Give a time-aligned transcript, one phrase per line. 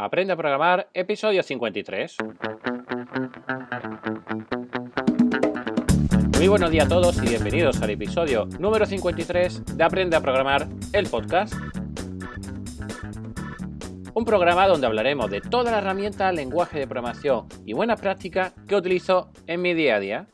[0.00, 2.18] Aprende a programar, episodio 53.
[6.38, 10.68] Muy buenos días a todos y bienvenidos al episodio número 53 de Aprende a programar,
[10.92, 11.52] el podcast.
[14.14, 18.76] Un programa donde hablaremos de todas las herramientas, lenguaje de programación y buenas prácticas que
[18.76, 20.26] utilizo en mi día a día.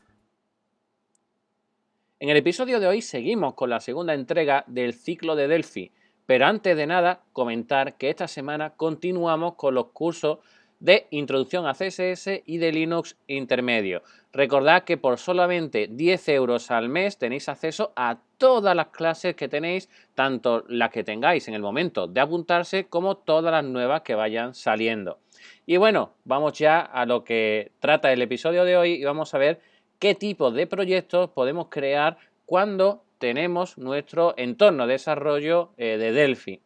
[2.19, 5.91] En el episodio de hoy seguimos con la segunda entrega del ciclo de Delphi,
[6.25, 10.39] pero antes de nada comentar que esta semana continuamos con los cursos
[10.79, 14.03] de introducción a CSS y de Linux intermedio.
[14.33, 19.47] Recordad que por solamente 10 euros al mes tenéis acceso a todas las clases que
[19.47, 24.15] tenéis, tanto las que tengáis en el momento de apuntarse como todas las nuevas que
[24.15, 25.19] vayan saliendo.
[25.65, 29.37] Y bueno, vamos ya a lo que trata el episodio de hoy y vamos a
[29.37, 29.61] ver
[29.99, 36.61] qué tipo de proyectos podemos crear cuando tenemos nuestro entorno de desarrollo eh, de Delphi.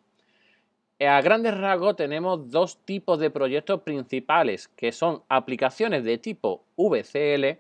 [1.00, 7.58] A grandes rasgos tenemos dos tipos de proyectos principales, que son aplicaciones de tipo VCL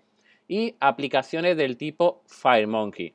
[0.50, 3.14] y aplicaciones del tipo FireMonkey.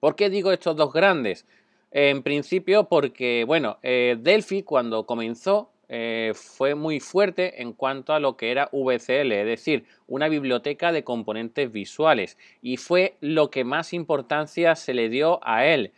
[0.00, 1.46] ¿Por qué digo estos dos grandes?
[1.92, 8.20] En principio porque, bueno, eh, Delphi cuando comenzó eh, fue muy fuerte en cuanto a
[8.20, 13.64] lo que era VCL, es decir, una biblioteca de componentes visuales, y fue lo que
[13.64, 15.90] más importancia se le dio a él.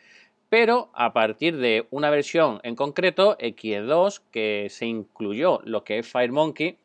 [0.48, 6.10] Pero a partir de una versión en concreto, X2, que se incluyó lo que es
[6.10, 6.78] FireMonkey,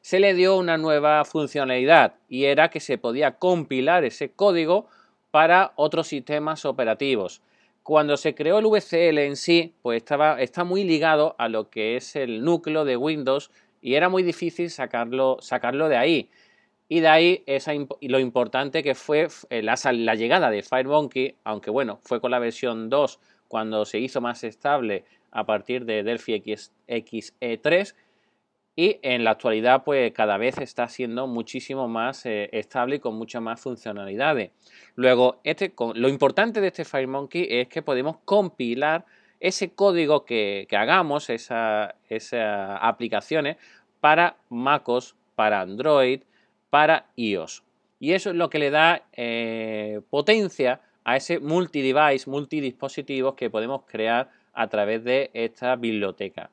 [0.00, 4.88] se le dio una nueva funcionalidad y era que se podía compilar ese código
[5.30, 7.42] para otros sistemas operativos.
[7.84, 11.96] Cuando se creó el VCL en sí, pues estaba, está muy ligado a lo que
[11.96, 13.50] es el núcleo de Windows
[13.82, 16.30] y era muy difícil sacarlo, sacarlo de ahí.
[16.88, 21.70] Y de ahí esa, lo importante que fue eh, la, la llegada de FireMonkey, aunque
[21.70, 26.40] bueno, fue con la versión 2 cuando se hizo más estable a partir de Delphi
[26.40, 27.94] XE3,
[28.76, 33.16] y en la actualidad pues cada vez está siendo muchísimo más eh, estable y con
[33.16, 34.50] muchas más funcionalidades.
[34.96, 39.04] Luego, este, lo importante de este FireMonkey es que podemos compilar
[39.40, 41.94] ese código que, hagamos, esas
[42.80, 43.56] aplicaciones,
[44.00, 46.22] para MacOS, para Android,
[46.70, 47.62] para iOS.
[48.00, 53.82] Y eso es lo que le da eh, potencia a ese multi-device, multidispositivos que podemos
[53.86, 56.50] crear a través de esta biblioteca.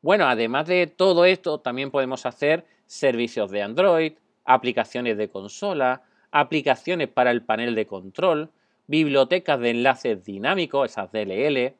[0.00, 4.12] Bueno, además de todo esto, también podemos hacer servicios de Android,
[4.44, 8.50] aplicaciones de consola, aplicaciones para el panel de control,
[8.86, 11.74] bibliotecas de enlaces dinámicos, esas DLL.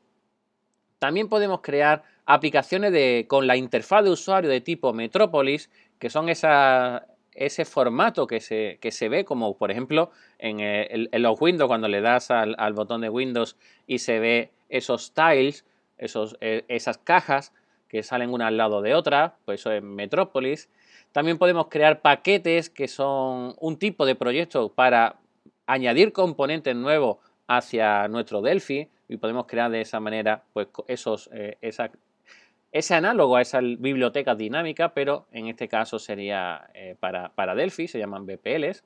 [0.99, 7.65] También podemos crear aplicaciones con la interfaz de usuario de tipo Metropolis, que son ese
[7.65, 13.01] formato que se, ve como, por ejemplo, en, los Windows, cuando le das al, botón
[13.01, 15.65] de Windows y se ve esos tiles,
[15.99, 17.53] eh, esas cajas
[17.89, 20.69] que salen una al lado de otra, pues eso es Metrópolis.
[21.13, 25.17] También podemos crear paquetes que son un tipo de proyecto para
[25.67, 31.57] añadir componentes nuevos hacia nuestro Delphi y podemos crear de esa manera pues esos, eh,
[32.71, 37.89] ese análogo a esa biblioteca dinámica, pero en este caso sería eh, para, para, Delphi,
[37.89, 38.85] se llaman BPLs.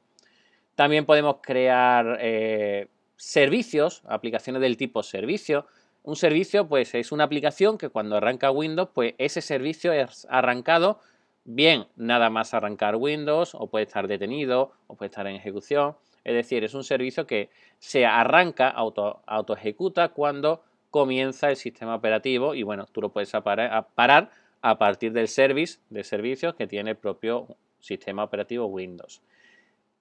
[0.76, 5.66] También podemos crear eh, servicios, aplicaciones del tipo servicio,
[6.02, 10.98] un servicio, pues es una aplicación que cuando arranca Windows, pues ese servicio es arrancado
[11.44, 15.96] bien nada más arrancar Windows, o puede estar detenido, o puede estar en ejecución.
[16.24, 19.22] Es decir, es un servicio que se arranca, auto,
[19.56, 24.30] ejecuta cuando comienza el sistema operativo y bueno, tú lo puedes parar
[24.60, 29.20] a partir del service de servicios que tiene el propio sistema operativo Windows.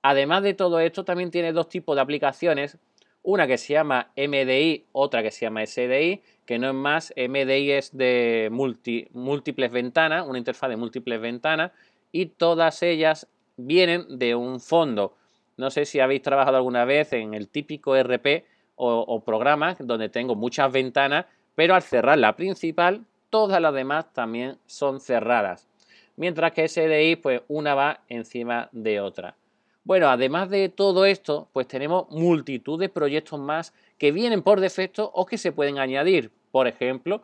[0.03, 2.77] Además de todo esto, también tiene dos tipos de aplicaciones
[3.23, 7.71] una que se llama MDI, otra que se llama SDI, que no es más, MDI
[7.71, 11.71] es de múltiples ventanas, una interfaz de múltiples ventanas,
[12.11, 13.27] y todas ellas
[13.57, 15.15] vienen de un fondo.
[15.57, 18.45] No sé si habéis trabajado alguna vez en el típico RP
[18.75, 24.11] o, o programa donde tengo muchas ventanas, pero al cerrar la principal, todas las demás
[24.13, 25.67] también son cerradas.
[26.15, 29.35] Mientras que SDI, pues una va encima de otra.
[29.83, 35.09] Bueno, además de todo esto, pues tenemos multitud de proyectos más que vienen por defecto
[35.13, 36.31] o que se pueden añadir.
[36.51, 37.23] Por ejemplo,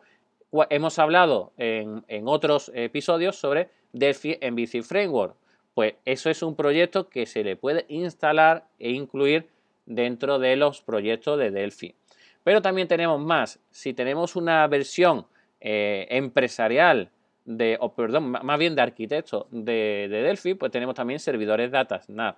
[0.68, 5.36] hemos hablado en, otros episodios sobre Delphi MVC Framework.
[5.74, 9.46] Pues eso es un proyecto que se le puede instalar e incluir
[9.86, 11.94] dentro de los proyectos de Delphi.
[12.42, 13.60] Pero también tenemos más.
[13.70, 15.26] Si tenemos una versión
[15.60, 17.10] eh, empresarial
[17.44, 22.36] de, o perdón, más bien de arquitecto de, de, Delphi, pues tenemos también servidores DataSnap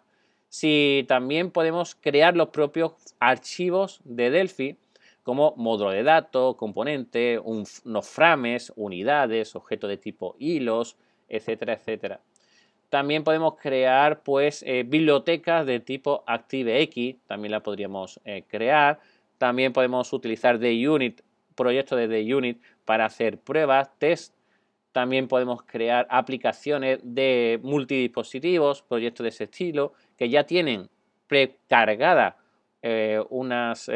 [0.51, 4.77] si también podemos crear los propios archivos de Delphi
[5.23, 10.97] como módulo de datos, componente, unos frames, unidades, objetos de tipo hilos,
[11.29, 12.21] etcétera, etcétera.
[12.89, 18.99] También podemos crear pues eh, bibliotecas de tipo ActiveX, también la podríamos eh, crear.
[19.39, 21.23] También podemos utilizar unit
[21.55, 24.35] proyectos de unit para hacer pruebas, test.
[24.93, 30.89] También podemos crear aplicaciones de multidispositivos, proyectos de ese estilo, que ya tienen
[31.27, 32.35] precargadas
[32.83, 33.91] eh, unas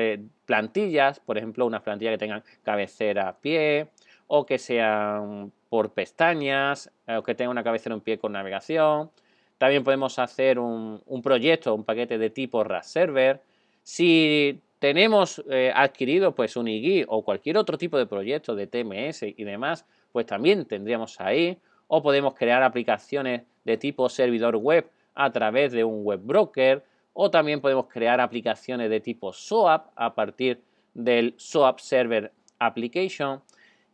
[0.45, 3.89] plantillas, por ejemplo, unas plantillas que tengan cabecera a pie
[4.27, 9.11] o que sean por pestañas, o que tenga una cabecera un pie con navegación.
[9.59, 13.41] También podemos hacer un, proyecto, un paquete de tipo RAS Server.
[13.83, 19.23] Si tenemos eh, adquirido pues un IGI o cualquier otro tipo de proyecto de TMS
[19.23, 21.59] y demás, pues también tendríamos ahí.
[21.89, 26.85] O podemos crear aplicaciones de tipo servidor web a través de un web broker.
[27.15, 30.63] O también podemos crear aplicaciones de tipo SOAP a partir
[30.95, 32.31] del SOAP Server
[32.61, 33.43] Application.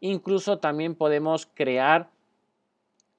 [0.00, 2.10] Incluso también podemos crear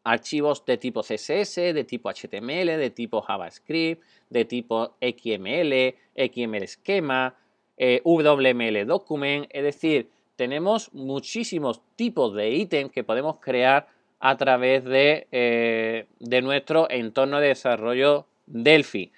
[0.04, 7.36] archivos de tipo CSS, de tipo HTML, de tipo JavaScript, de tipo XML, XML esquema,
[7.77, 13.88] eh, WML document, es decir, tenemos muchísimos tipos de ítems que podemos crear
[14.19, 19.11] a través de, eh, de nuestro entorno de desarrollo Delphi.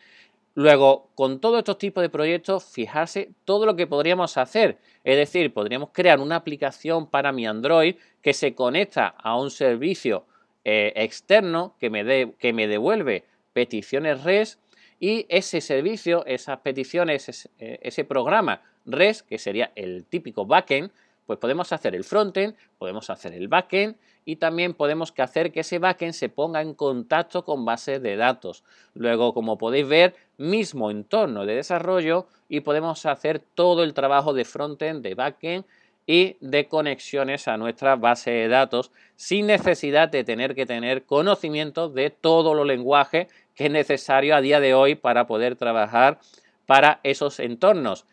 [0.53, 4.79] Luego, con todos estos tipos de proyectos, fijarse todo lo que podríamos hacer.
[5.05, 10.25] Es decir, podríamos crear una aplicación para mi Android que se conecta a un servicio
[10.65, 13.23] eh, externo que me, que me devuelve
[13.53, 14.59] peticiones REST
[14.99, 20.91] y ese servicio, esas peticiones, ese, eh, ese programa REST, que sería el típico backend,
[21.25, 25.79] pues podemos hacer el frontend, podemos hacer el backend y también podemos hacer que ese
[25.79, 28.63] backend se ponga en contacto con bases de datos.
[28.93, 34.45] Luego, como podéis ver, mismo entorno de desarrollo y podemos hacer todo el trabajo de
[34.45, 35.65] frontend, de backend
[36.05, 41.89] y de conexiones a nuestra base de datos sin necesidad de tener que tener conocimiento
[41.89, 46.19] de todos los lenguajes que es necesario a día de hoy para poder trabajar
[46.65, 48.05] para esos entornos.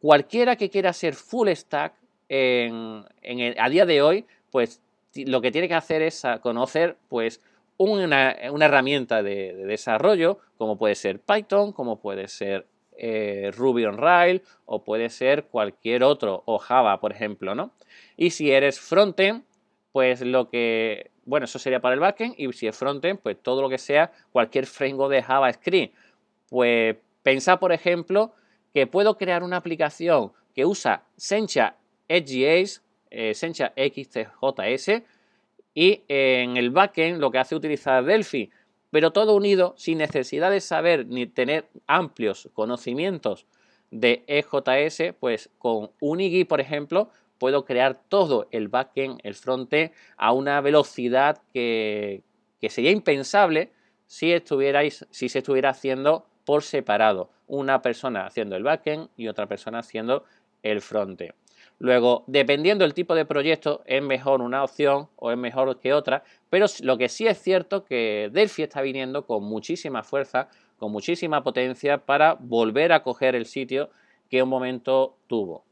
[0.00, 1.94] Cualquiera que quiera ser full stack
[2.32, 4.80] a día de hoy, pues
[5.14, 7.40] lo que tiene que hacer es conocer pues
[7.76, 14.42] una, herramienta de, desarrollo, como puede ser Python, como puede ser eh, Ruby on Rails,
[14.66, 17.72] o puede ser cualquier otro, o Java, por ejemplo, ¿no?
[18.16, 19.44] Y si eres frontend,
[19.92, 23.62] pues lo que, bueno, eso sería para el backend, y si es frontend, pues todo
[23.62, 25.94] lo que sea cualquier framework de JavaScript.
[26.48, 28.32] Pues pensad, por ejemplo,
[28.74, 31.76] que puedo crear una aplicación que usa Sencha
[32.08, 35.02] XJS, eh, Sencha XTJS,
[35.74, 38.50] y en el backend lo que hace utilizar Delphi,
[38.90, 43.46] pero todo unido sin necesidad de saber ni tener amplios conocimientos
[43.90, 50.32] de EJS, pues con Unigui, por ejemplo, puedo crear todo el backend, el frontend, a
[50.32, 52.22] una velocidad que,
[52.60, 53.72] que sería impensable
[54.06, 57.30] si, estuvierais, si se estuviera haciendo por separado.
[57.46, 60.24] Una persona haciendo el backend y otra persona haciendo
[60.62, 61.34] el frontend.
[61.82, 66.22] Luego, dependiendo del tipo de proyecto, es mejor una opción o es mejor que otra,
[66.48, 70.48] pero lo que sí es cierto que Delphi está viniendo con muchísima fuerza,
[70.78, 73.90] con muchísima potencia para volver a coger el sitio
[74.30, 75.64] que un momento tuvo.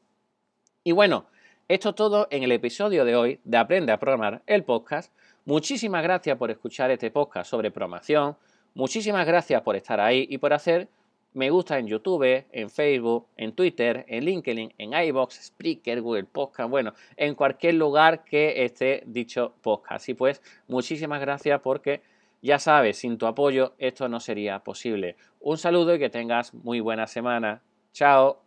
[0.82, 1.26] Y bueno,
[1.68, 5.14] esto es todo en el episodio de hoy de Aprende a Programar el podcast.
[5.44, 8.36] Muchísimas gracias por escuchar este podcast sobre programación.
[8.74, 10.88] Muchísimas gracias por estar ahí y por hacer
[11.32, 16.70] me gusta en YouTube, en Facebook, en Twitter, en LinkedIn, en iBox, Spreaker, Google Podcast,
[16.70, 20.08] bueno, en cualquier lugar que esté dicho podcast.
[20.08, 22.02] Y pues muchísimas gracias porque
[22.42, 25.16] ya sabes, sin tu apoyo esto no sería posible.
[25.40, 27.62] Un saludo y que tengas muy buena semana.
[27.92, 28.40] Chao.